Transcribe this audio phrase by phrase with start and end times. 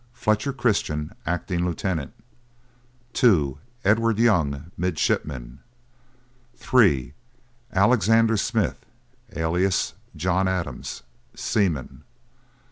[0.13, 2.11] FLETCHER CHRISTIAN, Acting Lieutenant.
[3.13, 3.59] 2.
[3.85, 5.59] EDWARD YOUNG, Midshipman.
[6.55, 7.13] 3.
[7.71, 8.83] ALEXANDER SMITH
[9.35, 11.03] (alias JOHN ADAMS),
[11.35, 12.03] Seaman.